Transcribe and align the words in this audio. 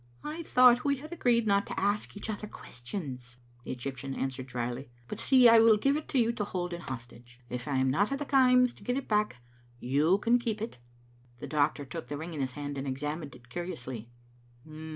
"I 0.23 0.41
thought 0.41 0.83
we 0.83 0.95
had 0.97 1.11
agreed 1.13 1.45
not 1.45 1.67
to 1.67 1.79
ask 1.79 2.17
each 2.17 2.27
other 2.27 2.47
ques 2.47 2.81
tions," 2.83 3.37
the 3.63 3.71
Egyptian 3.71 4.15
answered 4.15 4.47
drily." 4.47 4.89
But, 5.07 5.19
see, 5.19 5.47
I 5.47 5.59
will 5.59 5.77
give 5.77 5.95
it 5.95 6.07
to 6.09 6.17
you 6.17 6.31
to 6.31 6.43
hold 6.43 6.73
in 6.73 6.81
hostage. 6.81 7.39
If 7.51 7.67
I 7.67 7.75
am 7.77 7.91
not 7.91 8.11
at 8.11 8.17
the 8.17 8.25
Kaims 8.25 8.75
to 8.77 8.83
get 8.83 8.97
it 8.97 9.07
back 9.07 9.35
you 9.79 10.17
can 10.17 10.39
keep 10.39 10.59
it." 10.59 10.79
The 11.39 11.45
doctor 11.45 11.85
took 11.85 12.07
the 12.07 12.17
ring 12.17 12.33
in 12.33 12.41
his 12.41 12.53
hand 12.53 12.79
and 12.79 12.87
examined 12.87 13.35
it 13.35 13.49
curiously. 13.49 14.09